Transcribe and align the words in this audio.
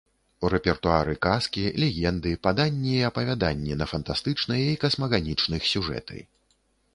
У 0.47 0.49
рэпертуары 0.51 1.13
казкі, 1.25 1.65
легенды, 1.83 2.31
паданні 2.47 2.93
і 2.93 3.03
апавяданні 3.11 3.77
на 3.83 3.89
фантастычныя 3.93 4.63
і 4.73 4.81
касмаганічных 4.87 5.61
сюжэты. 5.75 6.17